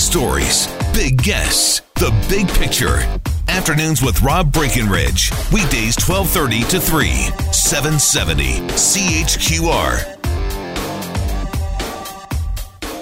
[0.00, 2.98] stories, big guests, the big picture.
[3.48, 5.30] Afternoons with Rob Breckenridge.
[5.52, 7.08] Weekdays 1230 to 3,
[7.52, 10.16] 770 CHQR.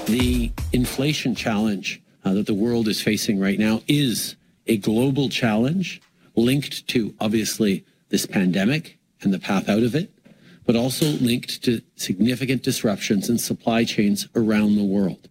[0.07, 4.35] The inflation challenge uh, that the world is facing right now is
[4.67, 6.03] a global challenge
[6.35, 10.11] linked to obviously this pandemic and the path out of it,
[10.67, 15.29] but also linked to significant disruptions in supply chains around the world.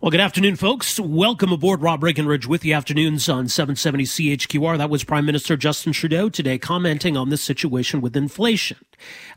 [0.00, 0.98] Well, good afternoon, folks.
[0.98, 4.76] Welcome aboard Rob Breckenridge with the afternoons on 770 CHQR.
[4.76, 8.78] That was Prime Minister Justin Trudeau today commenting on this situation with inflation.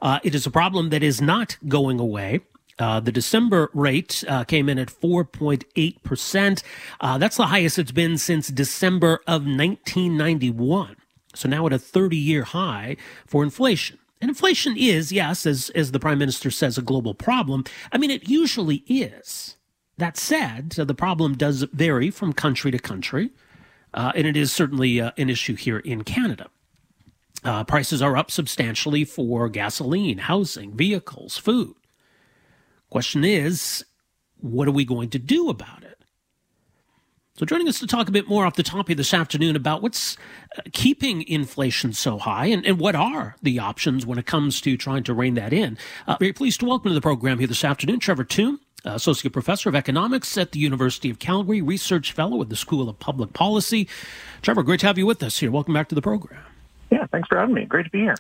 [0.01, 2.41] Uh, it is a problem that is not going away.
[2.79, 6.63] Uh, the December rate uh, came in at 4.8%.
[6.99, 10.95] Uh, that's the highest it's been since December of 1991.
[11.35, 13.99] So now at a 30 year high for inflation.
[14.19, 17.63] And inflation is, yes, as, as the prime minister says, a global problem.
[17.91, 19.56] I mean, it usually is.
[19.97, 23.31] That said, the problem does vary from country to country,
[23.93, 26.49] uh, and it is certainly uh, an issue here in Canada.
[27.43, 31.75] Uh, prices are up substantially for gasoline, housing, vehicles, food.
[32.89, 33.85] Question is,
[34.39, 36.03] what are we going to do about it?
[37.35, 39.83] So, joining us to talk a bit more off the top of this afternoon about
[39.83, 40.17] what's
[40.57, 44.75] uh, keeping inflation so high and, and what are the options when it comes to
[44.75, 45.77] trying to rein that in.
[46.07, 48.51] Uh, very pleased to welcome to the program here this afternoon Trevor uh,
[48.93, 52.99] Associate Professor of Economics at the University of Calgary, Research Fellow at the School of
[52.99, 53.87] Public Policy.
[54.41, 55.51] Trevor, great to have you with us here.
[55.51, 56.41] Welcome back to the program.
[56.89, 57.65] Yeah, thanks for having me.
[57.65, 58.15] Great to be here.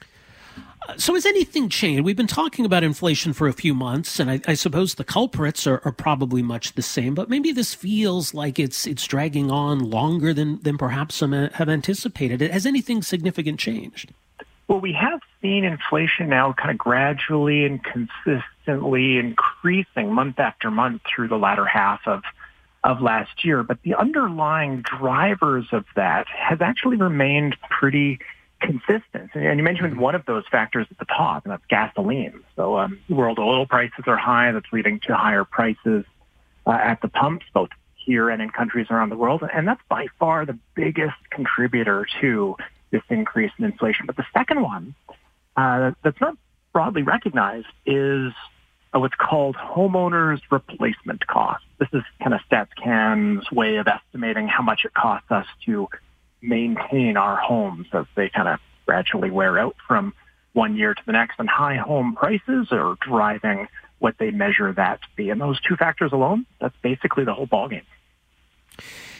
[0.87, 2.03] Uh, so, has anything changed?
[2.03, 5.65] We've been talking about inflation for a few months, and I, I suppose the culprits
[5.67, 7.15] are, are, probably much the same.
[7.15, 11.69] But maybe this feels like it's it's dragging on longer than than perhaps some have
[11.69, 12.41] anticipated.
[12.41, 14.13] Has anything significant changed?
[14.67, 17.81] Well, we have seen inflation now kind of gradually and
[18.67, 22.23] consistently increasing month after month through the latter half of
[22.83, 28.19] of last year, but the underlying drivers of that has actually remained pretty
[28.61, 29.31] consistent.
[29.33, 32.43] And you mentioned one of those factors at the top, and that's gasoline.
[32.55, 34.51] So um, world oil prices are high.
[34.51, 36.05] That's leading to higher prices
[36.65, 39.43] uh, at the pumps, both here and in countries around the world.
[39.51, 42.55] And that's by far the biggest contributor to
[42.91, 44.05] this increase in inflation.
[44.05, 44.95] But the second one
[45.57, 46.37] uh, that's not
[46.71, 48.31] broadly recognized is
[48.97, 51.63] Uh, what's called homeowners replacement cost.
[51.79, 55.87] This is kind of StatsCan's way of estimating how much it costs us to
[56.41, 60.13] maintain our homes as they kind of gradually wear out from
[60.53, 61.35] one year to the next.
[61.37, 63.67] And high home prices are driving
[63.99, 65.29] what they measure that to be.
[65.29, 67.83] And those two factors alone, that's basically the whole ballgame.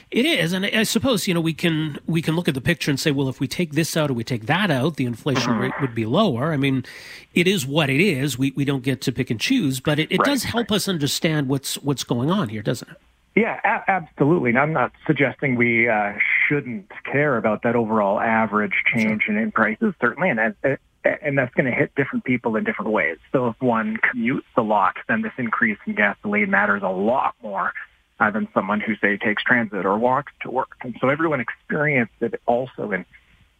[0.10, 2.90] It is, and I suppose you know we can we can look at the picture
[2.90, 5.52] and say, well, if we take this out or we take that out, the inflation
[5.52, 5.62] mm-hmm.
[5.64, 6.54] rate would be lower.
[6.54, 6.86] I mean,
[7.34, 8.38] it is what it is.
[8.38, 10.78] We we don't get to pick and choose, but it, it right, does help right.
[10.78, 12.98] us understand what's what's going on here, doesn't it?
[13.36, 14.52] Yeah, a- absolutely.
[14.52, 16.14] And I'm not suggesting we uh,
[16.48, 19.36] shouldn't care about that overall average change sure.
[19.36, 20.80] in, in prices, certainly, and that,
[21.22, 23.18] and that's going to hit different people in different ways.
[23.32, 27.74] So if one commutes a lot, then this increase in gasoline matters a lot more
[28.20, 30.76] uh, than someone who, say, takes transit or walks to work.
[30.82, 33.06] And so everyone experienced it also in,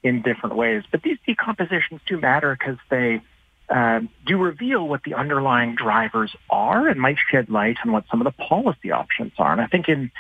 [0.04, 0.84] in different ways.
[0.92, 3.22] But these decompositions do matter because they
[3.70, 8.22] uh, do reveal what the underlying drivers are and might shed light on what some
[8.22, 9.52] of the policy options are.
[9.52, 10.12] And I think in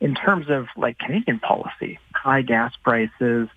[0.00, 3.48] in terms of like Canadian policy, high gas prices,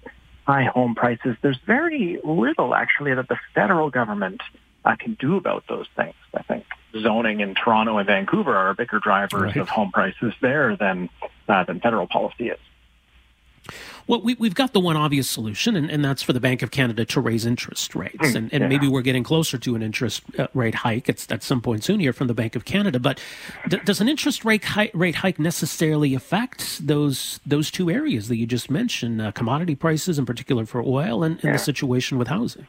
[0.46, 4.42] high home prices, there's very little actually that the federal government
[4.86, 6.16] uh, can do about those things.
[6.34, 9.58] I think zoning in Toronto and Vancouver are bigger drivers right.
[9.58, 11.10] of home prices there than
[11.48, 12.60] uh, than federal policy is.
[14.08, 16.72] Well, we, have got the one obvious solution, and, and, that's for the Bank of
[16.72, 18.16] Canada to raise interest rates.
[18.20, 18.68] Hmm, and, and yeah.
[18.68, 22.02] maybe we're getting closer to an interest uh, rate hike at, at some point soon
[22.02, 23.00] here from the Bank of Canada.
[23.00, 23.22] But
[23.70, 28.36] d- does an interest rate, hi- rate hike necessarily affect those those two areas that
[28.36, 31.52] you just mentioned, uh, commodity prices in particular for oil and, and yeah.
[31.54, 32.68] the situation with housing?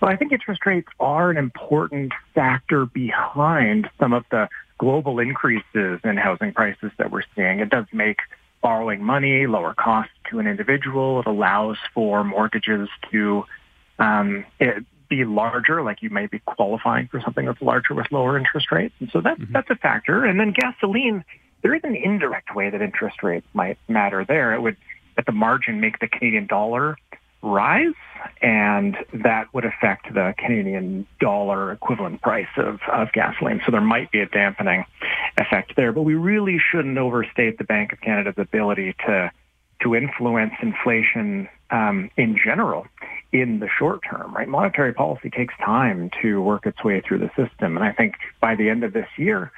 [0.00, 4.48] Well, I think interest rates are an important factor behind some of the
[4.78, 7.60] global increases in housing prices that we're seeing.
[7.60, 8.18] It does make
[8.62, 11.20] borrowing money, lower costs to an individual.
[11.20, 13.44] It allows for mortgages to
[13.98, 14.44] um,
[15.08, 18.94] be larger, like you may be qualifying for something that's larger with lower interest rates.
[19.00, 19.52] And so that's, mm-hmm.
[19.52, 20.24] that's a factor.
[20.24, 21.24] And then gasoline,
[21.62, 24.52] there is an indirect way that interest rates might matter there.
[24.54, 24.76] It would,
[25.16, 26.96] at the margin, make the Canadian dollar
[27.42, 27.94] rise,
[28.46, 33.60] and that would affect the Canadian dollar equivalent price of, of gasoline.
[33.66, 34.84] So there might be a dampening
[35.36, 39.32] effect there, but we really shouldn't overstate the Bank of Canada's ability to
[39.82, 42.86] to influence inflation um, in general
[43.32, 44.32] in the short term.
[44.32, 48.14] Right, monetary policy takes time to work its way through the system, and I think
[48.40, 49.50] by the end of this year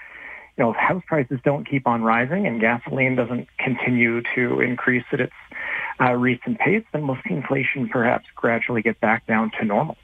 [0.59, 5.05] you know, if house prices don't keep on rising and gasoline doesn't continue to increase
[5.13, 5.33] at its
[6.01, 9.97] uh, recent pace, then we'll see inflation perhaps gradually get back down to normal.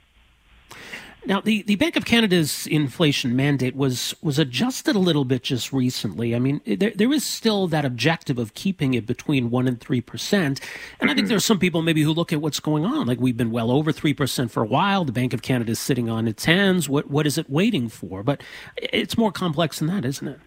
[1.27, 5.73] Now, the, the Bank of Canada's inflation mandate was was adjusted a little bit just
[5.73, 6.35] recently.
[6.35, 10.33] I mean, there, there is still that objective of keeping it between 1% and 3%.
[10.33, 10.59] And
[11.01, 11.27] I think mm-hmm.
[11.27, 13.07] there are some people maybe who look at what's going on.
[13.07, 15.03] Like, we've been well over 3% for a while.
[15.03, 16.87] The Bank of Canada is sitting on its hands.
[16.87, 18.21] What What is it waiting for?
[18.21, 18.41] But
[18.77, 20.39] it's more complex than that, isn't it?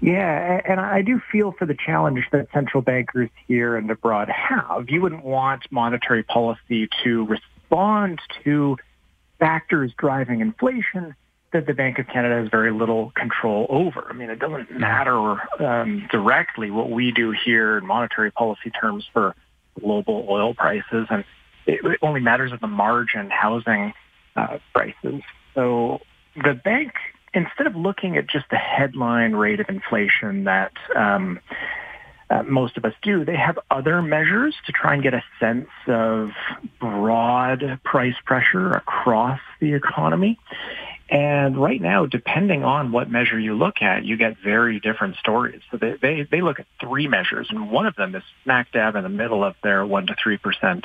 [0.00, 4.88] Yeah, and I do feel for the challenge that central bankers here and abroad have.
[4.88, 8.76] You wouldn't want monetary policy to respond to
[9.38, 11.14] factors driving inflation
[11.52, 14.06] that the Bank of Canada has very little control over.
[14.10, 19.08] I mean, it doesn't matter um, directly what we do here in monetary policy terms
[19.12, 19.34] for
[19.80, 21.24] global oil prices, and
[21.66, 23.94] it, it only matters at the margin housing
[24.36, 25.22] uh, prices.
[25.54, 26.00] So
[26.36, 26.92] the bank,
[27.32, 31.40] instead of looking at just the headline rate of inflation that um,
[32.30, 33.24] uh, most of us do.
[33.24, 36.30] They have other measures to try and get a sense of
[36.78, 40.38] broad price pressure across the economy.
[41.10, 45.62] And right now, depending on what measure you look at, you get very different stories.
[45.70, 48.94] So they, they, they look at three measures, and one of them is smack dab
[48.94, 50.84] in the middle of their 1% to 3%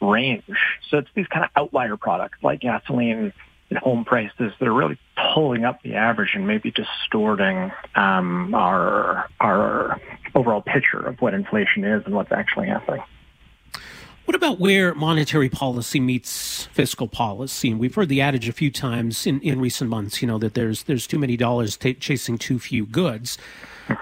[0.00, 0.44] range.
[0.88, 3.32] So it's these kind of outlier products like gasoline,
[3.78, 4.98] home prices that are really
[5.34, 10.00] pulling up the average and maybe distorting um, our our
[10.34, 13.02] overall picture of what inflation is and what's actually happening.
[14.24, 17.70] What about where monetary policy meets fiscal policy?
[17.70, 20.54] And we've heard the adage a few times in, in recent months, you know, that
[20.54, 23.38] there's there's too many dollars t- chasing too few goods.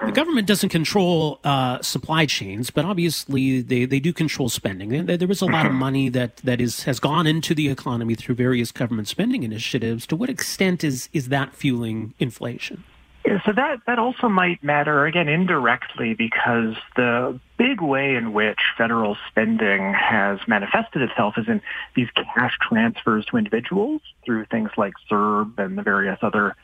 [0.05, 5.05] The government doesn't control uh, supply chains, but obviously they, they do control spending.
[5.05, 8.15] There, there is a lot of money that, that is has gone into the economy
[8.15, 10.05] through various government spending initiatives.
[10.07, 12.83] To what extent is is that fueling inflation?
[13.25, 18.59] Yeah, so that, that also might matter, again, indirectly, because the big way in which
[18.77, 21.61] federal spending has manifested itself is in
[21.95, 26.55] these cash transfers to individuals through things like CERB and the various other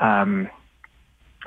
[0.00, 0.48] um,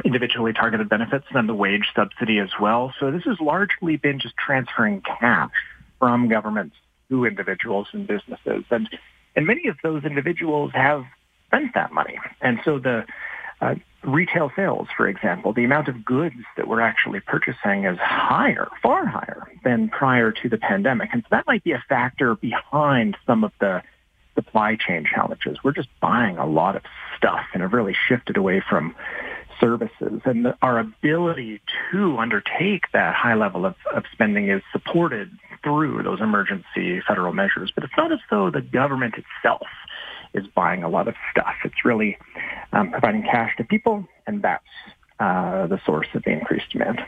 [0.04, 2.94] individually targeted benefits and then the wage subsidy as well.
[3.00, 5.52] So this has largely been just transferring cash
[6.00, 6.76] from governments
[7.10, 8.64] to individuals and businesses.
[8.72, 8.90] And,
[9.36, 11.04] and many of those individuals have
[11.48, 12.20] spent that money.
[12.42, 13.06] And so the
[13.62, 18.68] uh, retail sales, for example, the amount of goods that we're actually purchasing is higher,
[18.82, 21.10] far higher than prior to the pandemic.
[21.14, 23.82] And so that might be a factor behind some of the
[24.36, 25.60] supply chain challenges.
[25.64, 26.82] We're just buying a lot of
[27.18, 28.96] stuff and have really shifted away from
[29.60, 30.22] services.
[30.26, 31.62] And our ability
[31.92, 35.32] to undertake that high level of, of spending is supported
[35.64, 37.72] through those emergency federal measures.
[37.74, 39.68] But it's not as though the government itself
[40.34, 41.54] is buying a lot of stuff.
[41.64, 42.18] It's really
[42.72, 44.64] um, providing cash to people, and that's
[45.20, 47.00] uh, the source of the increased demand.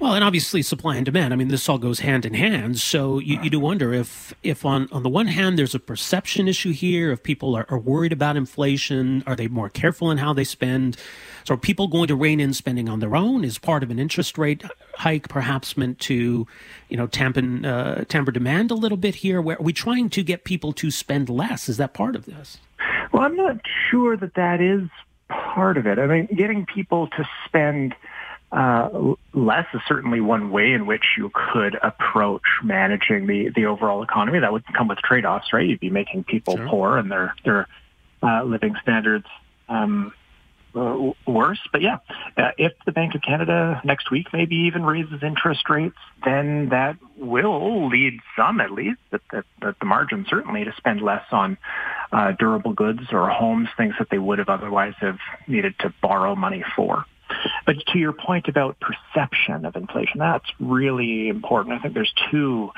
[0.00, 1.32] Well, and obviously supply and demand.
[1.32, 2.78] I mean, this all goes hand in hand.
[2.78, 6.46] So you, you do wonder if, if on, on the one hand, there's a perception
[6.46, 10.32] issue here, if people are, are worried about inflation, are they more careful in how
[10.32, 10.98] they spend?
[11.42, 13.42] So are people going to rein in spending on their own?
[13.44, 14.62] Is part of an interest rate
[14.94, 16.46] hike perhaps meant to,
[16.88, 19.42] you know, tampen, uh, tamper demand a little bit here?
[19.42, 21.68] Where are we trying to get people to spend less?
[21.68, 22.58] Is that part of this?
[23.12, 23.56] Well, I'm not
[23.90, 24.88] sure that that is
[25.28, 25.98] part of it.
[25.98, 27.96] I mean, getting people to spend–
[28.50, 34.02] uh, less is certainly one way in which you could approach managing the, the overall
[34.02, 34.38] economy.
[34.38, 35.66] That would come with trade-offs, right?
[35.66, 36.68] You'd be making people sure.
[36.68, 37.66] poor and their their
[38.22, 39.26] uh, living standards
[39.68, 40.12] um,
[40.74, 41.60] uh, worse.
[41.72, 41.98] But yeah,
[42.36, 46.96] uh, if the Bank of Canada next week maybe even raises interest rates, then that
[47.18, 51.58] will lead some, at least, at, at, at the margin certainly, to spend less on
[52.12, 56.34] uh, durable goods or homes, things that they would have otherwise have needed to borrow
[56.34, 57.04] money for.
[57.66, 61.74] But to your point about perception of inflation, that's really important.
[61.74, 62.70] I think there's two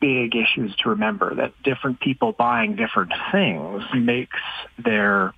[0.00, 4.38] big issues to remember that different people buying different things makes
[4.84, 5.32] their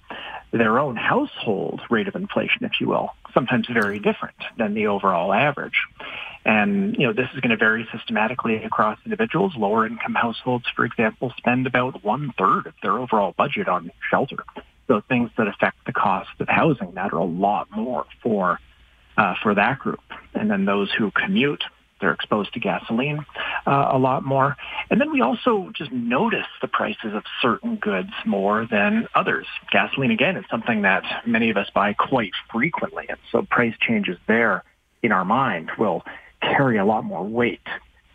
[0.53, 5.33] their own household rate of inflation, if you will, sometimes very different than the overall
[5.33, 5.75] average.
[6.45, 9.55] And, you know, this is going to vary systematically across individuals.
[9.57, 14.45] Lower income households, for example, spend about one third of their overall budget on shelter.
[14.89, 18.59] So things that affect the cost of housing matter a lot more for
[19.17, 20.03] uh, for that group.
[20.35, 21.63] And then those who commute,
[22.01, 23.25] they're exposed to gasoline
[23.67, 24.57] uh, a lot more.
[24.91, 29.47] And then we also just notice the prices of certain goods more than others.
[29.71, 33.07] Gasoline, again, is something that many of us buy quite frequently.
[33.09, 34.65] And so price changes there
[35.03, 36.05] in our mind will
[36.43, 37.67] carry a lot more weight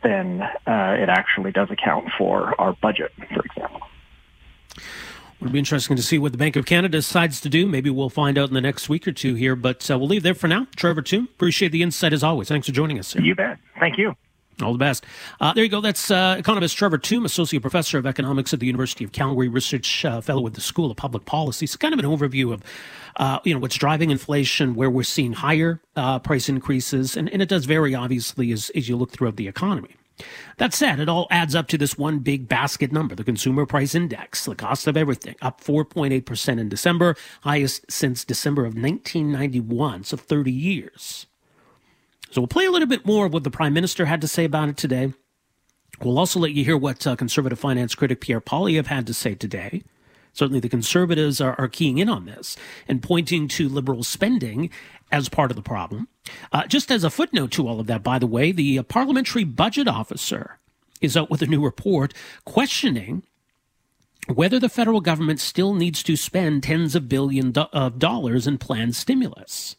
[0.04, 3.82] than uh, it actually does account for our budget, for example.
[5.40, 7.66] It'll be interesting to see what the Bank of Canada decides to do.
[7.66, 10.24] Maybe we'll find out in the next week or two here, but uh, we'll leave
[10.24, 10.68] there for now.
[10.76, 12.50] Trevor Tombe, appreciate the insight as always.
[12.50, 13.08] Thanks for joining us.
[13.08, 13.22] Sir.
[13.22, 13.58] You bet.
[13.80, 14.16] Thank you.
[14.62, 15.06] All the best.
[15.40, 15.80] Uh, there you go.
[15.80, 20.04] That's uh, economist Trevor Tombe, associate professor of economics at the University of Calgary, research
[20.04, 21.64] uh, fellow with the School of Public Policy.
[21.64, 22.62] It's kind of an overview of,
[23.16, 27.42] uh, you know, what's driving inflation, where we're seeing higher uh, price increases, and, and
[27.42, 29.96] it does vary obviously as, as you look throughout the economy.
[30.58, 33.96] That said, it all adds up to this one big basket number, the consumer price
[33.96, 40.18] index, the cost of everything, up 4.8% in December, highest since December of 1991, so
[40.18, 41.26] 30 years.
[42.32, 44.46] So we'll play a little bit more of what the prime minister had to say
[44.46, 45.14] about it today.
[46.02, 49.36] We'll also let you hear what uh, conservative finance critic Pierre Poilievre had to say
[49.36, 49.84] today.
[50.34, 52.56] Certainly, the conservatives are, are, keying in on this
[52.88, 54.70] and pointing to liberal spending
[55.12, 56.08] as part of the problem.
[56.52, 59.44] Uh, just as a footnote to all of that, by the way, the uh, parliamentary
[59.44, 60.60] budget officer
[61.02, 62.14] is out with a new report
[62.46, 63.24] questioning
[64.28, 68.58] whether the federal government still needs to spend tens of billions do- of dollars in
[68.58, 69.76] planned stimulus.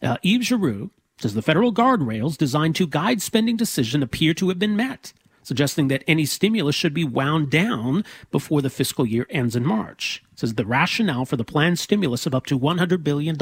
[0.00, 4.58] Uh, Yves Giroux, says the federal guardrails designed to guide spending decision appear to have
[4.58, 9.54] been met, suggesting that any stimulus should be wound down before the fiscal year ends
[9.54, 10.22] in March.
[10.34, 13.36] Says the rationale for the planned stimulus of up to $100 billion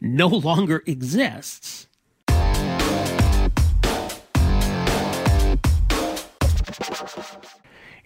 [0.00, 1.86] no longer exists.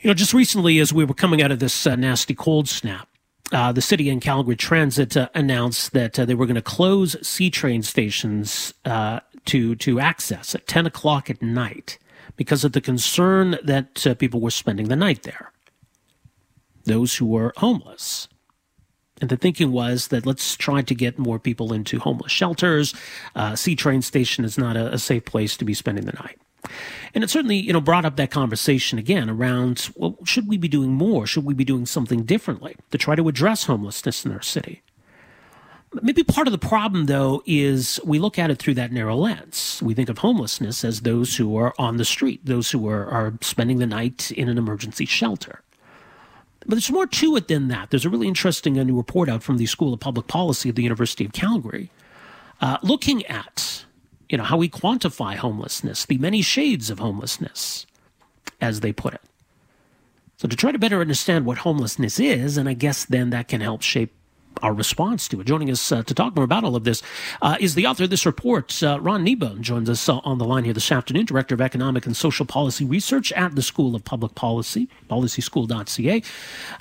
[0.01, 3.09] You know, just recently, as we were coming out of this uh, nasty cold snap,
[3.53, 7.17] uh, the city and Calgary Transit uh, announced that uh, they were going to close
[7.27, 11.99] C train stations uh, to to access at 10 o'clock at night
[12.37, 15.53] because of the concern that uh, people were spending the night there.
[16.85, 18.29] Those who were homeless.
[19.25, 22.93] And the thinking was that let's try to get more people into homeless shelters.
[23.35, 26.39] Uh, C train station is not a, a safe place to be spending the night.
[27.15, 30.69] And it certainly, you know, brought up that conversation again around, well, should we be
[30.69, 31.27] doing more?
[31.27, 34.83] Should we be doing something differently to try to address homelessness in our city?
[36.03, 39.81] Maybe part of the problem, though, is we look at it through that narrow lens.
[39.83, 43.39] We think of homelessness as those who are on the street, those who are, are
[43.41, 45.63] spending the night in an emergency shelter.
[46.67, 47.91] But there's more to it than that.
[47.91, 50.83] There's a really interesting new report out from the School of Public Policy at the
[50.83, 51.91] University of Calgary
[52.61, 53.85] uh, looking at
[54.29, 57.87] you know, how we quantify homelessness, the many shades of homelessness,
[58.61, 59.21] as they put it.
[60.39, 63.61] So to try to better understand what homelessness is, and I guess then that can
[63.61, 64.13] help shape
[64.63, 65.47] our response to it.
[65.47, 67.03] Joining us uh, to talk more about all of this
[67.43, 70.45] uh, is the author of this report, uh, Ron Kneebone, joins us uh, on the
[70.45, 74.05] line here this afternoon, Director of Economic and Social Policy Research at the School of
[74.05, 76.23] Public Policy, policyschool.ca.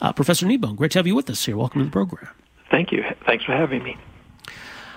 [0.02, 1.58] Uh, Professor Kneebone, great to have you with us here.
[1.58, 2.30] Welcome to the program.
[2.70, 3.04] Thank you.
[3.26, 3.98] Thanks for having me.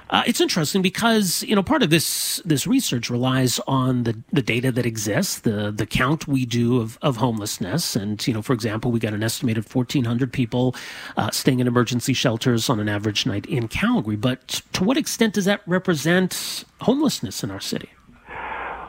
[0.09, 4.43] Uh, it's interesting because you know part of this this research relies on the, the
[4.43, 8.53] data that exists, the the count we do of, of homelessness, and you know, for
[8.53, 10.77] example, we got an estimated fourteen hundred people
[11.17, 14.17] uh, staying in emergency shelters on an average night in Calgary.
[14.17, 17.91] But to what extent does that represent homelessness in our city?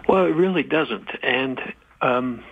[0.08, 1.60] Well, it really doesn't, and
[2.02, 2.44] um,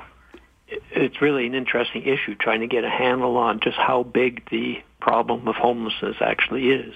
[0.68, 4.82] it's really an interesting issue trying to get a handle on just how big the
[5.00, 6.96] problem of homelessness actually is.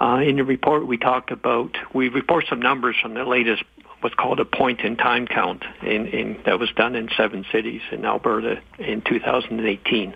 [0.00, 3.64] Uh, in the report, we talk about we report some numbers from the latest
[4.00, 7.82] what's called a point in time count in, in that was done in seven cities
[7.90, 10.14] in Alberta in 2018.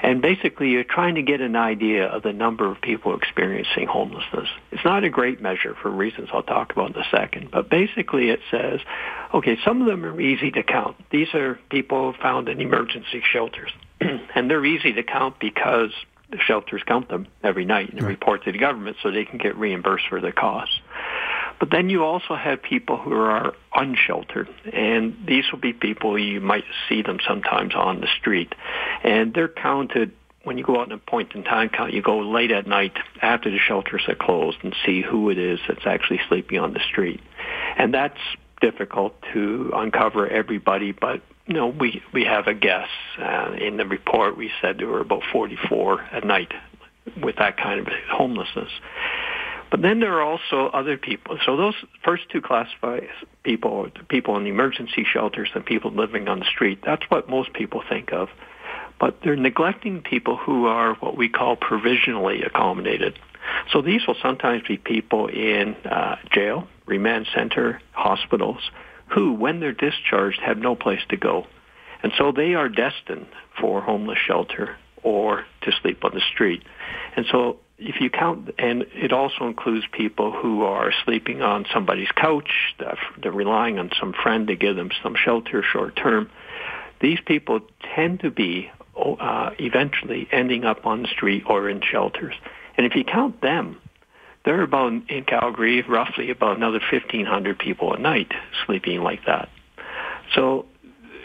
[0.00, 4.48] And basically, you're trying to get an idea of the number of people experiencing homelessness.
[4.70, 8.30] It's not a great measure for reasons I'll talk about in a second, but basically
[8.30, 8.80] it says,
[9.34, 10.96] okay, some of them are easy to count.
[11.10, 15.90] These are people found in emergency shelters, and they're easy to count because
[16.30, 18.08] the shelters count them every night and right.
[18.08, 20.74] report to the government so they can get reimbursed for their costs.
[21.58, 26.40] But then you also have people who are unsheltered, and these will be people you
[26.40, 28.54] might see them sometimes on the street,
[29.02, 30.12] and they're counted
[30.44, 31.92] when you go out in a point in time count.
[31.92, 35.58] You go late at night after the shelters are closed and see who it is
[35.66, 37.20] that's actually sleeping on the street,
[37.76, 38.20] and that's
[38.60, 42.88] difficult to uncover everybody, but no, we we have a guess.
[43.18, 46.52] Uh, in the report, we said there were about 44 at night
[47.22, 48.70] with that kind of homelessness.
[49.70, 51.38] But then there are also other people.
[51.44, 53.00] So those first two classify
[53.42, 56.80] people, people in emergency shelters and people living on the street.
[56.84, 58.28] That's what most people think of.
[58.98, 63.18] But they're neglecting people who are what we call provisionally accommodated.
[63.72, 68.70] So these will sometimes be people in uh, jail, remand center, hospitals,
[69.10, 71.46] who, when they're discharged, have no place to go.
[72.02, 73.26] And so they are destined
[73.60, 76.62] for homeless shelter or to sleep on the street.
[77.16, 82.10] And so if you count, and it also includes people who are sleeping on somebody's
[82.14, 82.74] couch,
[83.22, 86.30] they're relying on some friend to give them some shelter short term.
[87.00, 87.60] These people
[87.94, 92.34] tend to be uh, eventually ending up on the street or in shelters.
[92.76, 93.80] And if you count them,
[94.44, 98.32] there are about in Calgary roughly about another 1,500 people a night
[98.64, 99.48] sleeping like that.
[100.34, 100.66] So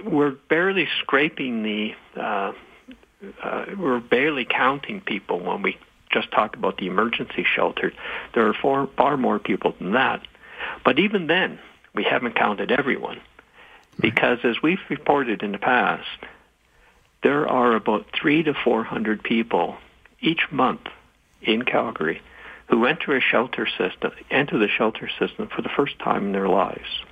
[0.03, 1.96] we're barely scraping the.
[2.20, 2.53] Uh,
[3.41, 5.77] uh, we're barely counting people when we
[6.12, 7.93] just talk about the emergency shelters.
[8.34, 10.27] There are far, far more people than that.
[10.84, 11.60] But even then,
[11.96, 13.22] we haven't counted everyone.
[14.00, 16.08] Because as we've reported in the past,
[17.22, 19.77] there are about three to four hundred people
[20.20, 20.88] each month
[21.41, 22.22] in Calgary
[22.70, 26.48] who enter a shelter system, enter the shelter system for the first time in their
[26.48, 27.03] lives.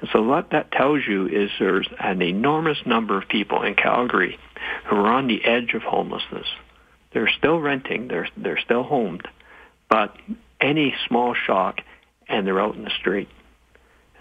[0.00, 4.38] And so what that tells you is there's an enormous number of people in Calgary
[4.86, 6.46] who are on the edge of homelessness.
[7.12, 9.26] They're still renting, they're, they're still homed,
[9.88, 10.16] but
[10.60, 11.80] any small shock
[12.28, 13.28] and they're out in the street.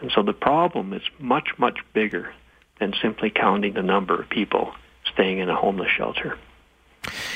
[0.01, 2.33] And so the problem is much, much bigger
[2.79, 4.73] than simply counting the number of people
[5.13, 6.37] staying in a homeless shelter.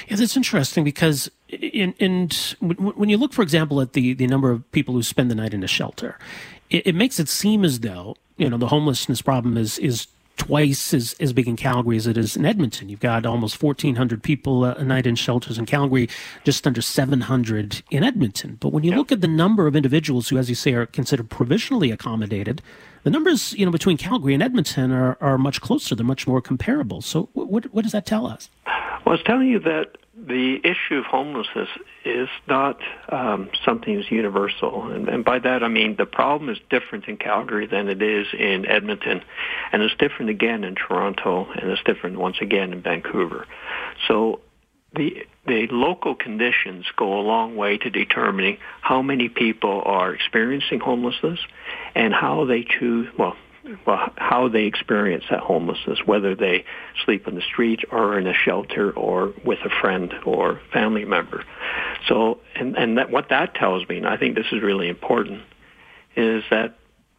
[0.07, 2.29] Yeah, that's interesting because in, in,
[2.59, 5.53] when you look, for example, at the, the number of people who spend the night
[5.53, 6.17] in a shelter,
[6.69, 10.93] it, it makes it seem as though you know the homelessness problem is is twice
[10.93, 12.89] as, as big in Calgary as it is in Edmonton.
[12.89, 16.09] You've got almost 1,400 people uh, a night in shelters in Calgary,
[16.43, 18.57] just under 700 in Edmonton.
[18.59, 18.97] But when you yep.
[18.97, 22.61] look at the number of individuals who, as you say, are considered provisionally accommodated,
[23.03, 25.95] the numbers, you know, between Calgary and Edmonton are, are much closer.
[25.95, 27.01] They're much more comparable.
[27.01, 28.49] So what, what does that tell us?
[29.05, 31.69] Well, it's telling you that the issue of homelessness
[32.05, 34.89] is not um, something that's universal.
[34.91, 38.27] And, and by that I mean the problem is different in Calgary than it is
[38.37, 39.21] in Edmonton.
[39.71, 43.45] And it's different again in Toronto, and it's different once again in Vancouver.
[44.07, 44.39] So
[44.95, 50.79] the the local conditions go a long way to determining how many people are experiencing
[50.79, 51.39] homelessness
[51.95, 53.35] and how they choose well
[53.85, 56.65] well, how they experience that homelessness, whether they
[57.05, 61.43] sleep in the street or in a shelter or with a friend or family member.
[62.07, 65.41] So, and, and that, what that tells me, and I think this is really important,
[66.15, 66.77] is that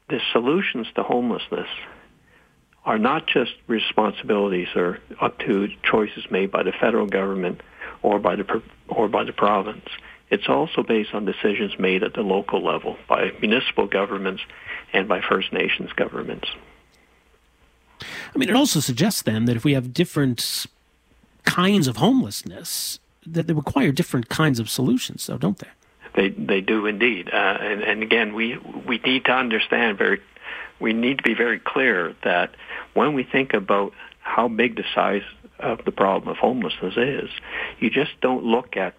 [0.08, 1.68] the solutions to homelessness
[2.84, 7.62] are not just responsibilities or up to choices made by the federal government
[8.02, 9.86] or by the or by the province.
[10.34, 14.42] It's also based on decisions made at the local level by municipal governments
[14.92, 16.48] and by First Nations governments.
[18.02, 20.66] I mean, it also suggests then that if we have different
[21.44, 25.68] kinds of homelessness, that they require different kinds of solutions, though, don't they?
[26.16, 30.20] They they do indeed, uh, and, and again, we we need to understand very,
[30.80, 32.56] we need to be very clear that
[32.94, 35.22] when we think about how big the size
[35.60, 37.30] of the problem of homelessness is,
[37.78, 38.94] you just don't look at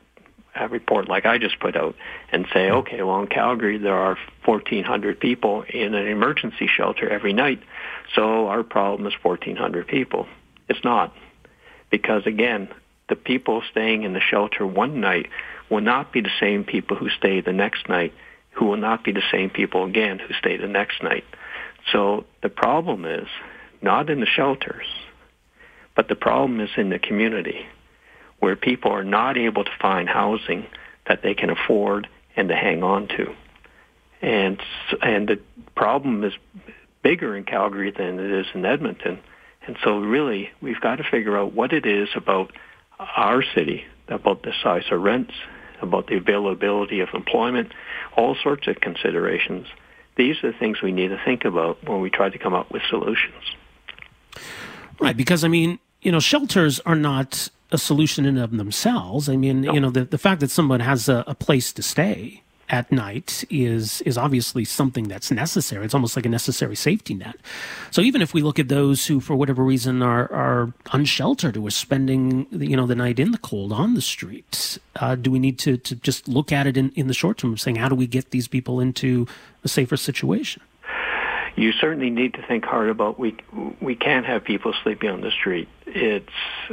[0.55, 1.95] a report like I just put out
[2.31, 7.33] and say, okay, well in Calgary there are 1,400 people in an emergency shelter every
[7.33, 7.61] night,
[8.13, 10.27] so our problem is 1,400 people.
[10.69, 11.13] It's not,
[11.89, 12.69] because again,
[13.09, 15.27] the people staying in the shelter one night
[15.69, 18.13] will not be the same people who stay the next night,
[18.51, 21.23] who will not be the same people again who stay the next night.
[21.91, 23.27] So the problem is
[23.81, 24.85] not in the shelters,
[25.95, 27.65] but the problem is in the community
[28.39, 30.65] where people are not able to find housing
[31.07, 33.33] that they can afford and to hang on to.
[34.21, 34.61] And
[35.01, 35.39] and the
[35.75, 36.33] problem is
[37.01, 39.19] bigger in Calgary than it is in Edmonton.
[39.67, 42.51] And so really we've got to figure out what it is about
[42.99, 45.33] our city, about the size of rents,
[45.81, 47.73] about the availability of employment,
[48.15, 49.67] all sorts of considerations.
[50.15, 52.71] These are the things we need to think about when we try to come up
[52.71, 53.43] with solutions.
[54.99, 59.27] Right, because I mean, you know, shelters are not a solution in of themselves.
[59.27, 62.43] I mean, you know, the, the fact that someone has a, a place to stay
[62.69, 65.85] at night is is obviously something that's necessary.
[65.85, 67.37] It's almost like a necessary safety net.
[67.91, 71.67] So even if we look at those who, for whatever reason, are are unsheltered or
[71.67, 75.39] are spending you know the night in the cold on the street, uh, do we
[75.39, 77.95] need to to just look at it in, in the short term, saying how do
[77.95, 79.27] we get these people into
[79.63, 80.61] a safer situation?
[81.55, 83.37] You certainly need to think hard about we
[83.81, 85.69] we can't have people sleeping on the street.
[85.87, 86.29] It's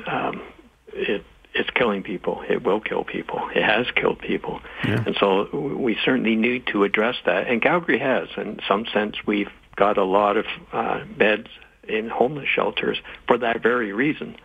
[0.07, 0.43] um,
[0.89, 2.43] it it's killing people.
[2.49, 3.49] It will kill people.
[3.55, 4.61] It has killed people.
[4.85, 5.05] Yeah.
[5.07, 7.47] And so we certainly need to address that.
[7.47, 8.29] And Calgary has.
[8.37, 11.49] In some sense, we've got a lot of uh, beds
[11.87, 14.37] in homeless shelters for that very reason.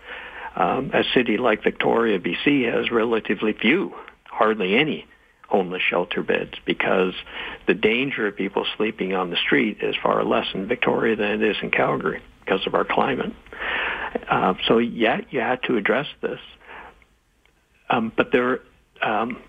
[0.55, 3.93] Um, a city like Victoria, BC, has relatively few,
[4.25, 5.05] hardly any
[5.47, 7.13] homeless shelter beds because
[7.67, 11.43] the danger of people sleeping on the street is far less in Victoria than it
[11.43, 13.33] is in Calgary because of our climate.
[14.29, 16.39] Uh, so yeah, you had to address this,
[17.89, 18.59] um, but there
[19.01, 19.41] um,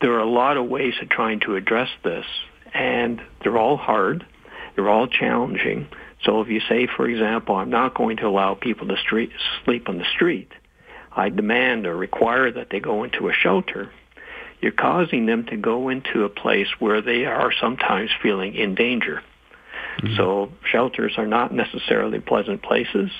[0.00, 2.26] there are a lot of ways of trying to address this,
[2.74, 4.26] and they're all hard.
[4.74, 5.88] They're all challenging.
[6.24, 9.30] So if you say, for example, I'm not going to allow people to street,
[9.64, 10.50] sleep on the street,
[11.14, 13.90] I demand or require that they go into a shelter,
[14.62, 19.20] you're causing them to go into a place where they are sometimes feeling in danger.
[19.98, 20.16] Mm-hmm.
[20.16, 23.10] So shelters are not necessarily pleasant places.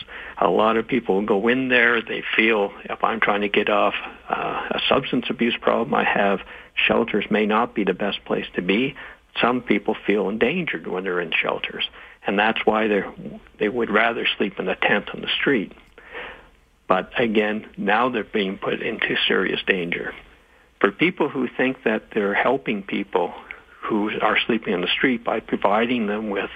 [0.40, 2.00] A lot of people go in there.
[2.00, 3.94] They feel if I'm trying to get off
[4.31, 6.40] uh, a substance abuse problem I have,
[6.87, 8.94] shelters may not be the best place to be.
[9.40, 11.85] Some people feel endangered when they're in shelters,
[12.26, 13.02] and that's why they
[13.59, 15.72] they would rather sleep in a tent on the street.
[16.87, 20.14] But again, now they're being put into serious danger.
[20.83, 23.33] For people who think that they're helping people
[23.83, 26.51] who are sleeping on the street by providing them with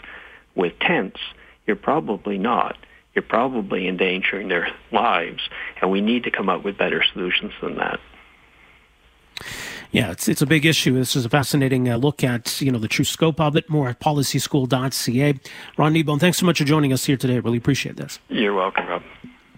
[0.56, 1.20] with tents,
[1.64, 2.76] you're probably not.
[3.14, 5.48] You're probably endangering their lives,
[5.80, 8.00] and we need to come up with better solutions than that.
[9.92, 10.94] Yeah, it's it's a big issue.
[10.94, 13.70] This is a fascinating uh, look at you know the true scope of it.
[13.70, 15.34] More at policyschool.ca.
[15.78, 17.34] Ron Kneebone, thanks so much for joining us here today.
[17.34, 18.18] I really appreciate this.
[18.28, 19.02] You're welcome, Rob.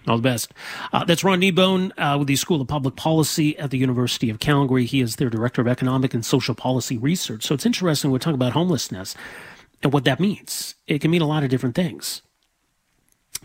[0.07, 0.53] All the best.
[0.91, 4.39] Uh, that's Ron Kneebone uh, with the School of Public Policy at the University of
[4.39, 4.85] Calgary.
[4.85, 7.43] He is their Director of Economic and Social Policy Research.
[7.43, 8.11] So it's interesting.
[8.11, 9.15] We're talking about homelessness
[9.83, 10.75] and what that means.
[10.87, 12.21] It can mean a lot of different things.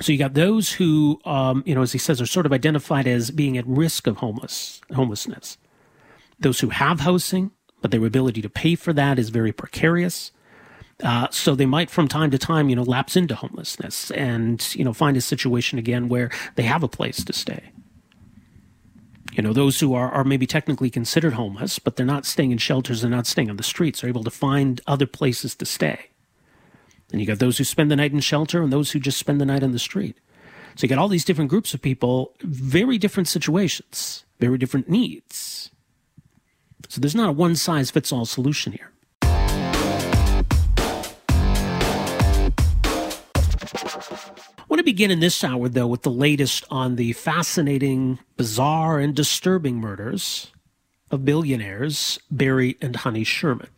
[0.00, 3.06] So you got those who, um, you know, as he says, are sort of identified
[3.06, 5.56] as being at risk of homeless homelessness.
[6.40, 10.32] Those who have housing, but their ability to pay for that is very precarious.
[11.02, 14.84] Uh, so they might from time to time, you know, lapse into homelessness and, you
[14.84, 17.72] know, find a situation again where they have a place to stay.
[19.32, 22.58] You know, those who are, are maybe technically considered homeless, but they're not staying in
[22.58, 26.10] shelters, they're not staying on the streets, are able to find other places to stay.
[27.10, 29.40] And you got those who spend the night in shelter and those who just spend
[29.40, 30.18] the night on the street.
[30.76, 35.70] So you got all these different groups of people, very different situations, very different needs.
[36.88, 38.90] So there's not a one size fits all solution here.
[44.74, 49.14] Want to begin in this hour, though, with the latest on the fascinating, bizarre, and
[49.14, 50.50] disturbing murders
[51.12, 53.68] of billionaires Barry and Honey Sherman.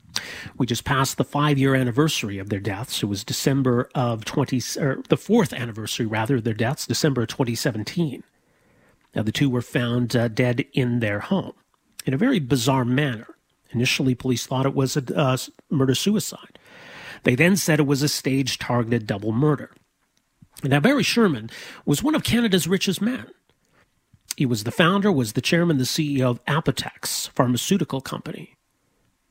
[0.56, 3.02] We just passed the five year anniversary of their deaths.
[3.02, 7.28] It was December of 20, or the fourth anniversary, rather, of their deaths, December of
[7.28, 8.22] 2017.
[9.14, 11.52] Now, the two were found uh, dead in their home
[12.06, 13.36] in a very bizarre manner.
[13.70, 15.36] Initially, police thought it was a uh,
[15.68, 16.58] murder suicide.
[17.24, 19.72] They then said it was a stage targeted double murder.
[20.68, 21.50] Now, Barry Sherman
[21.84, 23.26] was one of Canada's richest men.
[24.36, 28.56] He was the founder, was the chairman, the CEO of Apotex pharmaceutical company.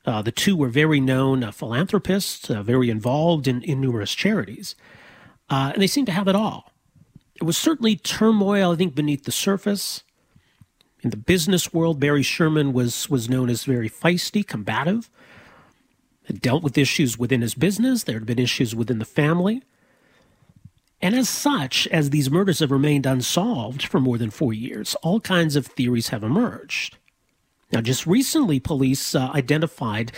[0.04, 4.74] Uh, the two were very known uh, philanthropists, uh, very involved in, in numerous charities,
[5.50, 6.72] uh, and they seemed to have it all.
[7.34, 10.02] It was certainly turmoil, I think, beneath the surface.
[11.02, 15.10] In the business world, Barry Sherman was, was known as very feisty, combative.
[16.24, 18.04] Had dealt with issues within his business.
[18.04, 19.62] There had been issues within the family.
[21.02, 25.20] And as such, as these murders have remained unsolved for more than four years, all
[25.20, 26.96] kinds of theories have emerged.
[27.72, 30.12] Now, just recently, police uh, identified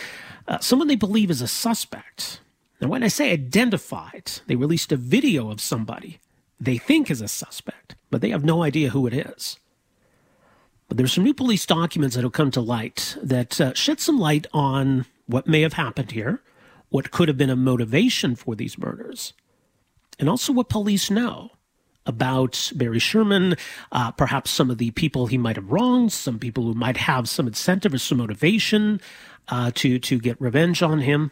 [0.47, 2.39] uh, someone they believe is a suspect.
[2.79, 6.19] Now, when I say identified, they released a video of somebody
[6.59, 9.57] they think is a suspect, but they have no idea who it is.
[10.87, 14.19] But there's some new police documents that have come to light that uh, shed some
[14.19, 16.41] light on what may have happened here,
[16.89, 19.33] what could have been a motivation for these murders,
[20.19, 21.51] and also what police know
[22.05, 23.55] about Barry Sherman,
[23.91, 27.29] uh, perhaps some of the people he might have wronged, some people who might have
[27.29, 28.99] some incentive or some motivation
[29.47, 31.31] uh, to to get revenge on him.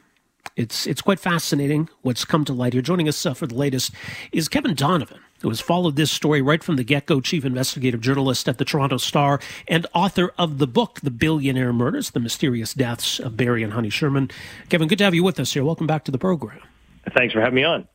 [0.55, 2.81] It's it's quite fascinating what's come to light here.
[2.81, 3.91] Joining us uh, for the latest
[4.31, 7.99] is Kevin Donovan, who has followed this story right from the get go, chief investigative
[7.99, 12.73] journalist at the Toronto Star and author of the book *The Billionaire Murders: The Mysterious
[12.73, 14.29] Deaths of Barry and Honey Sherman*.
[14.69, 15.63] Kevin, good to have you with us here.
[15.63, 16.59] Welcome back to the program.
[17.13, 17.87] Thanks for having me on.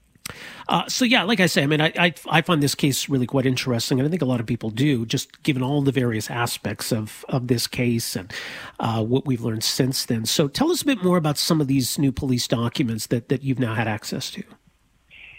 [0.69, 3.27] Uh, so yeah, like I say, I mean, I, I, I find this case really
[3.27, 6.31] quite interesting, and I think a lot of people do, just given all the various
[6.31, 8.33] aspects of of this case and
[8.79, 10.25] uh, what we've learned since then.
[10.25, 13.43] So tell us a bit more about some of these new police documents that that
[13.43, 14.45] you've now had access to.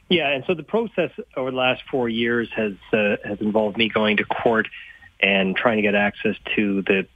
[0.10, 3.90] Yeah, and so the process over the last four years has uh, has involved me
[3.90, 4.68] going to court
[5.20, 7.08] and trying to get access to the.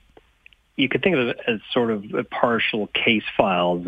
[0.77, 3.87] You could think of it as sort of a partial case files.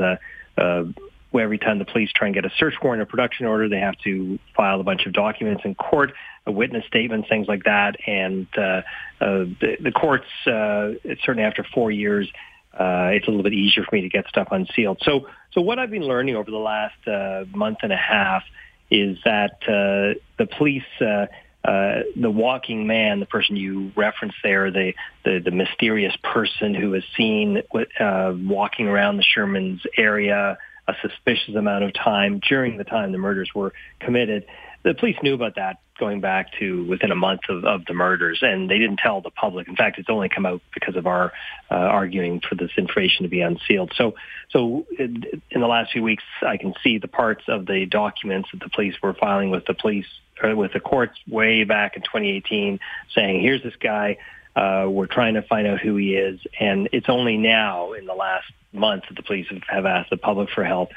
[1.32, 3.80] Where every time the police try and get a search warrant or production order, they
[3.80, 6.14] have to file a bunch of documents in court,
[6.48, 7.98] a witness statement, things like that.
[8.08, 12.28] And uh, uh, the, the courts, uh, certainly after four years,
[12.74, 15.00] uh, it's a little bit easier for me to get stuff unsealed.
[15.04, 18.44] So, so what I've been learning over the last uh, month and a half
[18.90, 20.84] is that uh, the police.
[21.00, 21.28] Uh,
[21.62, 24.94] uh, the walking man, the person you referenced there, the,
[25.26, 27.62] the, the mysterious person who is seen
[28.00, 30.58] uh, walking around the Sherman's area,
[30.90, 34.46] a suspicious amount of time during the time the murders were committed.
[34.84, 38.40] The police knew about that going back to within a month of, of the murders,
[38.42, 39.68] and they didn't tell the public.
[39.68, 41.34] In fact, it's only come out because of our
[41.70, 43.92] uh, arguing for this information to be unsealed.
[43.96, 44.16] So,
[44.50, 48.62] so in, the last few weeks, I can see the parts of the documents that
[48.62, 50.08] the police were filing with the police
[50.42, 52.80] or with the courts way back in 2018,
[53.14, 54.18] saying, "Here's this guy."
[54.56, 58.14] Uh, we're trying to find out who he is, and it's only now in the
[58.14, 60.90] last month that the police have asked the public for help.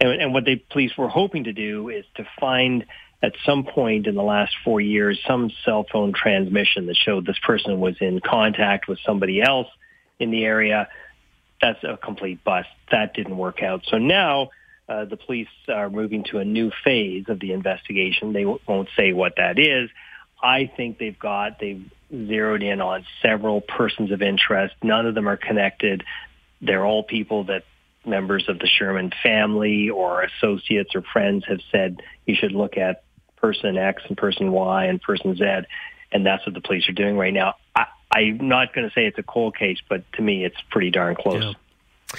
[0.00, 2.84] And, and what the police were hoping to do is to find
[3.22, 7.38] at some point in the last four years some cell phone transmission that showed this
[7.44, 9.68] person was in contact with somebody else
[10.20, 10.88] in the area.
[11.60, 12.68] That's a complete bust.
[12.92, 13.82] That didn't work out.
[13.88, 14.50] So now
[14.88, 18.32] uh, the police are moving to a new phase of the investigation.
[18.32, 19.90] They w- won't say what that is.
[20.40, 24.74] I think they've got, they've zeroed in on several persons of interest.
[24.82, 26.04] None of them are connected.
[26.60, 27.64] They're all people that
[28.04, 33.02] members of the Sherman family or associates or friends have said you should look at
[33.36, 35.44] person X and person Y and person Z.
[36.10, 37.54] And that's what the police are doing right now.
[37.74, 40.90] I, I'm not going to say it's a cold case, but to me, it's pretty
[40.90, 41.44] darn close.
[41.44, 42.18] Yeah.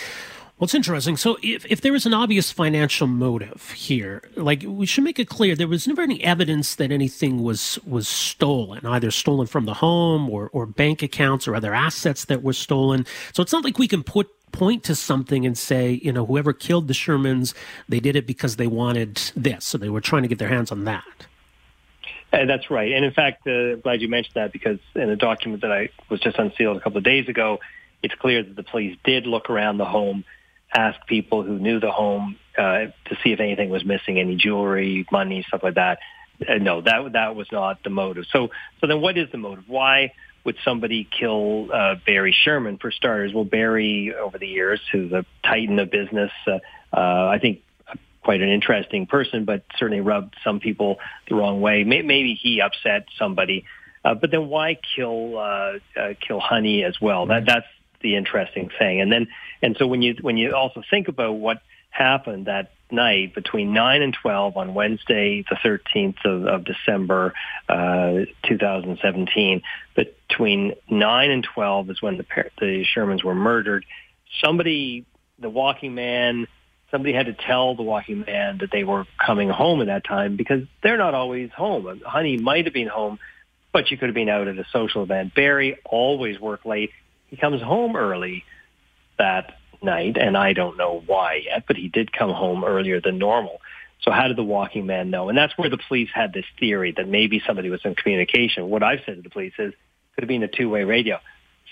[0.60, 1.16] Well, it's interesting.
[1.16, 5.30] So, if, if there was an obvious financial motive here, like we should make it
[5.30, 9.76] clear, there was never any evidence that anything was was stolen, either stolen from the
[9.76, 13.06] home or or bank accounts or other assets that were stolen.
[13.32, 16.52] So it's not like we can put point to something and say, you know, whoever
[16.52, 17.54] killed the Shermans,
[17.88, 20.74] they did it because they wanted this, so they were trying to get their hands
[20.74, 21.06] on that.
[22.34, 22.92] Uh, that's right.
[22.92, 25.90] And in fact, uh, I'm glad you mentioned that because in a document that I
[26.10, 27.60] was just unsealed a couple of days ago,
[28.04, 30.26] it's clear that the police did look around the home,
[30.74, 32.62] ask people who knew the home uh,
[33.06, 36.00] to see if anything was missing, any jewelry, money, stuff like that.
[36.48, 38.26] Uh, no, that that was not the motive.
[38.32, 39.66] So, so then, what is the motive?
[39.68, 40.14] Why
[40.46, 43.34] would somebody kill uh, Barry Sherman for starters?
[43.34, 46.60] Well, Barry, over the years, who's a titan of business, uh,
[46.94, 47.62] uh, I think
[48.24, 51.84] quite an interesting person, but certainly rubbed some people the wrong way.
[51.84, 53.66] Maybe he upset somebody,
[54.04, 57.26] uh, but then why kill uh, uh, kill Honey as well?
[57.26, 57.68] That that's
[58.02, 59.02] the interesting thing.
[59.02, 59.28] And then
[59.62, 64.02] and so when you when you also think about what happened that night between 9
[64.02, 67.34] and 12 on Wednesday, the 13th of, of December,
[67.68, 69.62] uh, 2017.
[69.96, 72.26] Between 9 and 12 is when the,
[72.60, 73.86] the Shermans were murdered.
[74.44, 75.06] Somebody,
[75.40, 76.48] the walking man,
[76.92, 80.36] somebody had to tell the walking man that they were coming home at that time
[80.36, 82.02] because they're not always home.
[82.06, 83.20] Honey might have been home,
[83.72, 85.36] but she could have been out at a social event.
[85.36, 86.92] Barry always worked late.
[87.30, 88.44] He comes home early
[89.18, 93.18] that night, and I don't know why yet, but he did come home earlier than
[93.18, 93.62] normal.
[94.02, 95.30] So how did the walking man know?
[95.30, 98.70] And that's where the police had this theory that maybe somebody was in communication.
[98.70, 99.74] What I've said to the police is
[100.16, 101.20] could have been a two-way radio.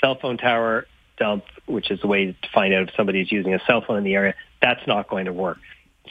[0.01, 3.53] Cell phone tower dump, which is the way to find out if somebody is using
[3.53, 5.57] a cell phone in the area, that's not going to work.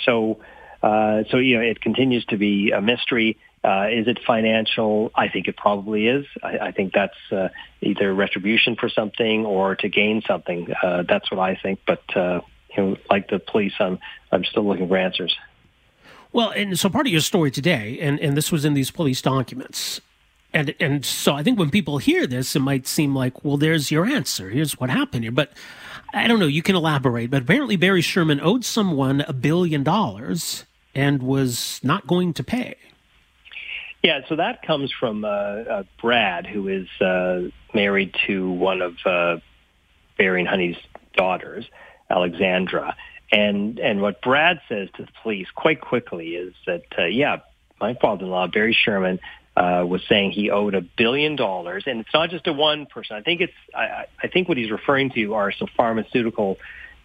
[0.04, 0.40] So,
[0.82, 3.38] uh, so you know, it continues to be a mystery.
[3.66, 5.10] Uh, is it financial?
[5.16, 6.24] I think it probably is.
[6.40, 7.48] I, I think that's uh,
[7.80, 10.72] either retribution for something or to gain something.
[10.80, 11.80] Uh, that's what I think.
[11.84, 12.42] But uh,
[12.76, 13.98] you know, like the police, I'm
[14.30, 15.36] I'm still looking for answers.
[16.32, 19.20] Well, and so part of your story today, and, and this was in these police
[19.20, 20.00] documents,
[20.52, 23.90] and and so I think when people hear this, it might seem like, well, there's
[23.90, 24.50] your answer.
[24.50, 25.32] Here's what happened here.
[25.32, 25.50] But
[26.14, 26.46] I don't know.
[26.46, 27.32] You can elaborate.
[27.32, 32.76] But apparently, Barry Sherman owed someone a billion dollars and was not going to pay.
[34.06, 38.94] Yeah, so that comes from uh, uh, Brad, who is uh, married to one of
[39.04, 39.38] uh,
[40.16, 40.76] Barry and Honey's
[41.14, 41.64] daughters,
[42.08, 42.94] Alexandra.
[43.32, 47.38] And and what Brad says to the police quite quickly is that uh, yeah,
[47.80, 49.18] my father-in-law Barry Sherman
[49.56, 53.16] uh, was saying he owed a billion dollars, and it's not just a one person.
[53.16, 56.58] I think it's I, I think what he's referring to are some pharmaceutical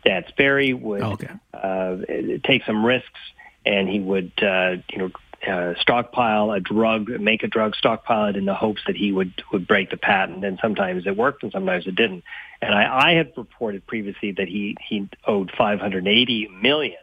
[0.06, 0.32] debts.
[0.38, 1.34] Barry would oh, okay.
[1.52, 1.98] uh,
[2.44, 3.20] take some risks,
[3.66, 5.10] and he would uh, you know
[5.48, 9.34] uh, stockpile a drug, make a drug, stockpile it in the hopes that he would
[9.52, 10.46] would break the patent.
[10.46, 12.24] And sometimes it worked, and sometimes it didn't.
[12.62, 16.98] And I, I had reported previously that he he owed 580 million,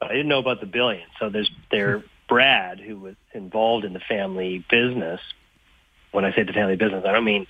[0.00, 1.06] but I didn't know about the billion.
[1.18, 5.20] So there's there Brad, who was involved in the family business.
[6.12, 7.46] When I say the family business, I don't mean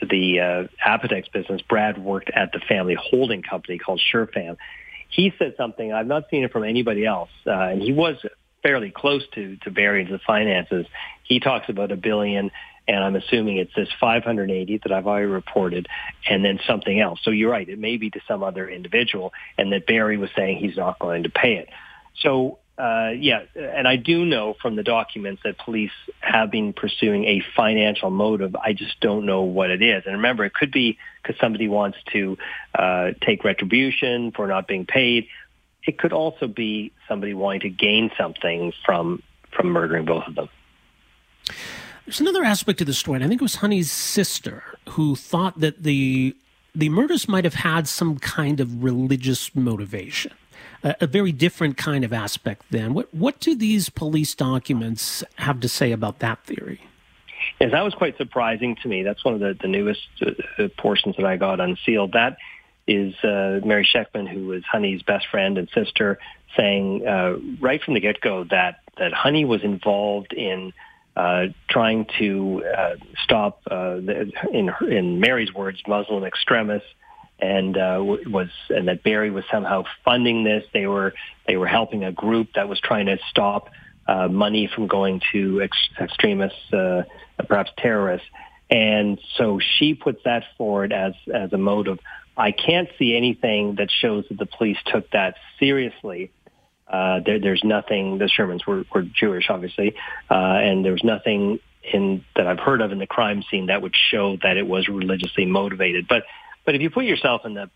[0.00, 1.62] the uh, Apotex business.
[1.62, 4.56] Brad worked at the family holding company called Sherfam.
[5.08, 8.16] He said something I've not seen it from anybody else, uh, and he was
[8.66, 10.86] fairly close to to Barry's the finances.
[11.22, 12.50] He talks about a billion,
[12.88, 15.86] and I'm assuming it's this 580 that I've already reported,
[16.28, 17.20] and then something else.
[17.22, 20.58] So you're right; it may be to some other individual, and that Barry was saying
[20.58, 21.68] he's not going to pay it.
[22.22, 27.24] So uh, yeah, and I do know from the documents that police have been pursuing
[27.24, 28.54] a financial motive.
[28.56, 30.02] I just don't know what it is.
[30.04, 32.36] And remember, it could be because somebody wants to
[32.78, 35.28] uh, take retribution for not being paid
[35.86, 39.22] it could also be somebody wanting to gain something from
[39.52, 40.48] from murdering both of them.
[42.04, 45.60] There's another aspect to the story, and I think it was Honey's sister who thought
[45.60, 46.36] that the
[46.74, 50.32] the murders might have had some kind of religious motivation,
[50.84, 52.62] a, a very different kind of aspect.
[52.70, 56.80] Then, what what do these police documents have to say about that theory?
[57.60, 59.02] Yes, that was quite surprising to me.
[59.02, 62.12] That's one of the, the newest uh, portions that I got unsealed.
[62.12, 62.36] That
[62.86, 66.18] is uh, Mary Shechtman, who was Honey's best friend and sister,
[66.56, 70.72] saying uh, right from the get-go that that Honey was involved in
[71.16, 76.88] uh, trying to uh, stop, uh, the, in in Mary's words, Muslim extremists,
[77.38, 80.64] and uh, was and that Barry was somehow funding this.
[80.72, 81.14] They were
[81.46, 83.70] they were helping a group that was trying to stop
[84.06, 87.02] uh, money from going to ex- extremists, uh,
[87.48, 88.28] perhaps terrorists.
[88.68, 91.98] And so she puts that forward as as a motive.
[92.36, 96.30] I can't see anything that shows that the police took that seriously.
[96.86, 98.18] Uh, there, there's nothing.
[98.18, 99.96] The Shermans were, were Jewish, obviously,
[100.30, 103.82] uh, and there was nothing in that I've heard of in the crime scene that
[103.82, 106.06] would show that it was religiously motivated.
[106.08, 106.24] But
[106.64, 107.70] but if you put yourself in the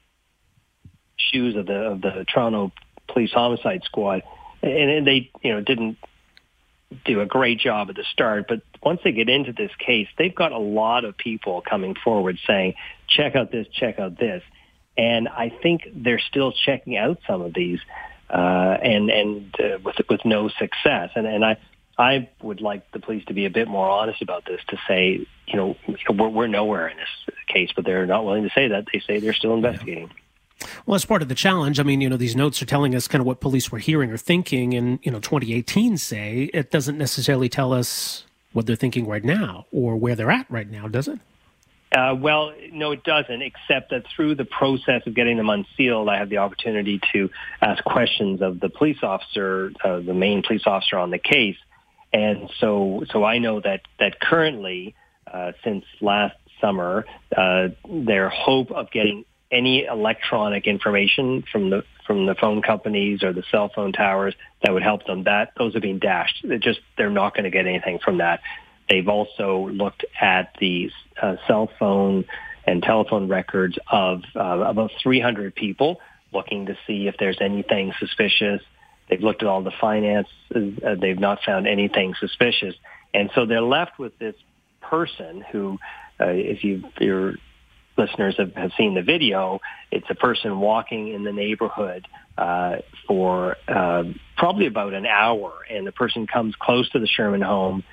[1.16, 2.72] shoes of the of the Toronto
[3.08, 4.22] Police Homicide Squad,
[4.62, 5.98] and, and they you know didn't
[7.04, 10.34] do a great job at the start, but once they get into this case, they've
[10.34, 12.74] got a lot of people coming forward saying,
[13.08, 14.42] check out this, check out this.
[14.98, 17.78] And I think they're still checking out some of these,
[18.28, 21.10] uh, and and uh, with with no success.
[21.14, 21.56] And and I
[21.96, 24.60] I would like the police to be a bit more honest about this.
[24.68, 25.76] To say, you know,
[26.10, 28.86] we're, we're nowhere in this case, but they're not willing to say that.
[28.92, 30.08] They say they're still investigating.
[30.08, 30.14] Yeah.
[30.86, 33.08] Well, as part of the challenge, I mean, you know, these notes are telling us
[33.08, 36.50] kind of what police were hearing or thinking in, you know, 2018, say.
[36.52, 40.68] It doesn't necessarily tell us what they're thinking right now or where they're at right
[40.68, 41.18] now, does it?
[41.92, 46.18] Uh, well, no, it doesn't, except that through the process of getting them unsealed, I
[46.18, 50.98] have the opportunity to ask questions of the police officer, uh, the main police officer
[50.98, 51.56] on the case.
[52.12, 54.94] And so, so I know that, that currently,
[55.32, 62.26] uh, since last summer, uh, their hope of getting any electronic information from the from
[62.26, 65.24] the phone companies or the cell phone towers that would help them.
[65.24, 66.40] That those are being dashed.
[66.44, 68.40] They're just they're not going to get anything from that.
[68.88, 72.24] They've also looked at the uh, cell phone
[72.66, 76.00] and telephone records of uh, about 300 people,
[76.32, 78.60] looking to see if there's anything suspicious.
[79.08, 80.28] They've looked at all the finances.
[80.54, 82.74] Uh, they've not found anything suspicious,
[83.14, 84.34] and so they're left with this
[84.80, 85.78] person who,
[86.20, 87.34] uh, if you, you're
[88.00, 89.60] listeners have, have seen the video,
[89.90, 92.08] it's a person walking in the neighborhood
[92.38, 94.04] uh, for uh,
[94.36, 97.84] probably about an hour, and the person comes close to the Sherman home.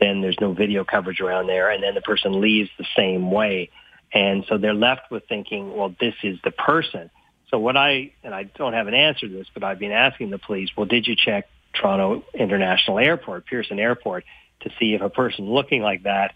[0.00, 3.70] Then there's no video coverage around there, and then the person leaves the same way,
[4.12, 7.10] and so they're left with thinking, well, this is the person.
[7.50, 10.30] So what I and I don't have an answer to this, but I've been asking
[10.30, 14.24] the police, well, did you check Toronto International Airport, Pearson Airport,
[14.60, 16.34] to see if a person looking like that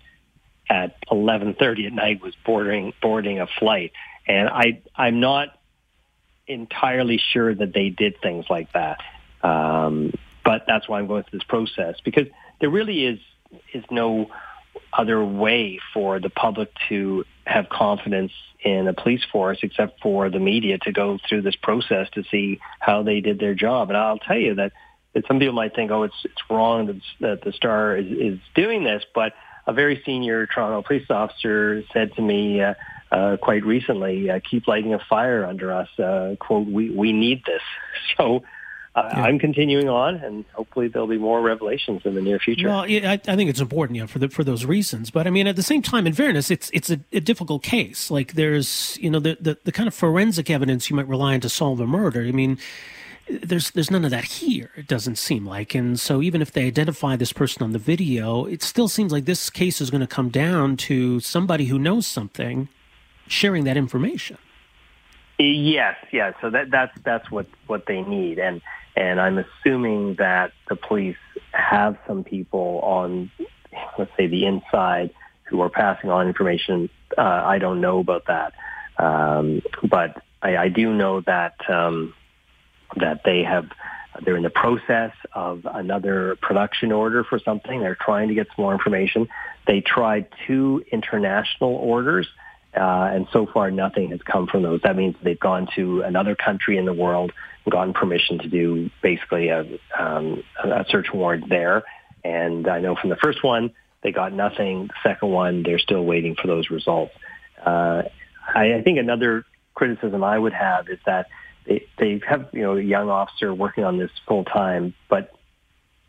[0.68, 3.92] at 11:30 at night was boarding boarding a flight,
[4.26, 5.48] and I I'm not
[6.46, 8.98] entirely sure that they did things like that.
[9.42, 10.12] Um,
[10.44, 12.26] but that's why I'm going through this process because
[12.60, 13.20] there really is
[13.72, 14.30] is no
[14.92, 20.38] other way for the public to have confidence in a police force except for the
[20.38, 23.88] media to go through this process to see how they did their job.
[23.88, 24.72] And I'll tell you that,
[25.14, 28.38] that some people might think, oh, it's it's wrong that, that the Star is, is
[28.54, 29.32] doing this, but
[29.68, 32.74] a very senior Toronto police officer said to me uh,
[33.12, 37.44] uh, quite recently, uh, "Keep lighting a fire under us." Uh, quote: "We we need
[37.46, 37.62] this."
[38.16, 38.42] So.
[38.94, 39.22] Uh, yeah.
[39.22, 42.66] I'm continuing on, and hopefully there'll be more revelations in the near future.
[42.66, 45.10] Well, I, I think it's important, yeah, for the, for those reasons.
[45.10, 48.10] But I mean, at the same time, in fairness, it's it's a, a difficult case.
[48.10, 51.40] Like there's, you know, the, the the kind of forensic evidence you might rely on
[51.40, 52.22] to solve a murder.
[52.22, 52.58] I mean,
[53.30, 54.70] there's there's none of that here.
[54.76, 58.44] It doesn't seem like, and so even if they identify this person on the video,
[58.44, 62.06] it still seems like this case is going to come down to somebody who knows
[62.06, 62.68] something
[63.26, 64.38] sharing that information.
[65.38, 66.34] Yes, yes.
[66.40, 68.60] So that that's that's what what they need, and
[68.96, 71.16] and I'm assuming that the police
[71.52, 73.30] have some people on,
[73.98, 75.10] let's say, the inside
[75.44, 76.90] who are passing on information.
[77.16, 78.52] Uh, I don't know about that,
[78.98, 81.54] um, but I, I do know that.
[81.68, 82.14] Um,
[82.96, 83.68] that they have
[84.24, 87.80] they're in the process of another production order for something.
[87.80, 89.28] They're trying to get some more information.
[89.66, 92.26] They tried two international orders,
[92.74, 92.80] uh,
[93.12, 94.80] and so far nothing has come from those.
[94.82, 97.32] That means they've gone to another country in the world
[97.64, 101.84] and gotten permission to do basically a, um, a search warrant there.
[102.24, 103.72] And I know from the first one
[104.02, 104.88] they got nothing.
[104.88, 107.12] The second one they're still waiting for those results.
[107.64, 108.02] Uh,
[108.54, 111.26] I, I think another criticism I would have is that
[111.68, 115.32] they, they have you know a young officer working on this full time, but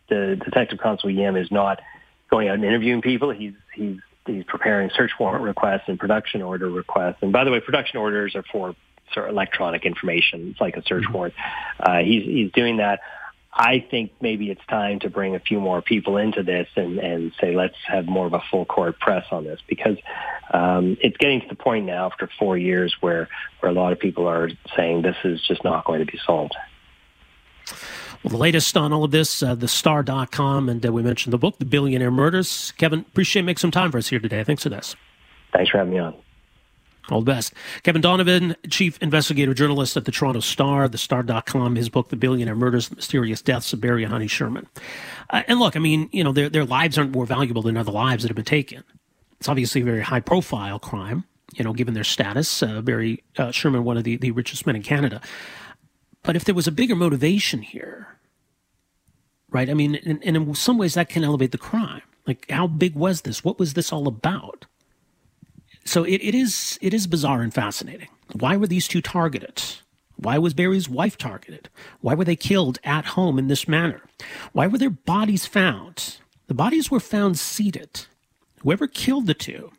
[0.08, 1.82] the detective constable Yim is not
[2.30, 3.32] going out and interviewing people.
[3.32, 7.18] He's he's he's preparing search warrant requests and production order requests.
[7.22, 8.76] And by the way, production orders are for
[9.14, 10.50] sort of electronic information.
[10.52, 11.14] It's like a search mm-hmm.
[11.14, 11.36] warrant.
[11.80, 13.02] Uh, he's he's doing that.
[13.52, 17.32] I think maybe it's time to bring a few more people into this and, and
[17.42, 19.98] say let's have more of a full court press on this because
[20.54, 23.28] um, it's getting to the point now after four years where
[23.60, 26.56] where a lot of people are saying this is just not going to be solved.
[28.24, 31.58] Well, the latest on all of this, uh, thestar.com, and uh, we mentioned the book,
[31.58, 32.74] The Billionaire Murders.
[32.78, 34.44] Kevin, appreciate making some time for us here today.
[34.44, 34.96] Thanks for this.
[35.54, 36.16] Thanks for having me on.
[37.12, 37.54] All the best.
[37.84, 42.90] Kevin Donovan, chief investigative journalist at the Toronto Star, thestar.com, his book, The Billionaire Murders,
[42.90, 44.68] The Mysterious Deaths of Barry and Honey Sherman.
[45.30, 47.92] Uh, and look, I mean, you know, their, their lives aren't more valuable than other
[47.92, 48.84] lives that have been taken.
[49.40, 52.62] It's obviously a very high profile crime, you know, given their status.
[52.62, 55.22] Uh, Barry uh, Sherman, one of the, the richest men in Canada.
[56.24, 58.20] But if there was a bigger motivation here,
[59.50, 59.70] right?
[59.70, 62.02] I mean, and, and in some ways that can elevate the crime.
[62.28, 63.44] Like, how big was this?
[63.44, 64.66] What was this all about?
[65.90, 68.10] So it, it is it is bizarre and fascinating.
[68.34, 69.64] Why were these two targeted?
[70.18, 71.68] Why was Barry's wife targeted?
[72.02, 74.04] Why were they killed at home in this manner?
[74.52, 76.18] Why were their bodies found?
[76.46, 78.06] The bodies were found seated.
[78.60, 79.72] Whoever killed the two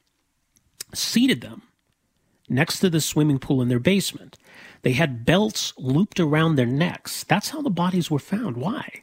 [0.93, 1.63] seated them
[2.49, 4.37] next to the swimming pool in their basement.
[4.83, 7.23] They had belts looped around their necks.
[7.23, 8.57] That's how the bodies were found.
[8.57, 9.03] Why?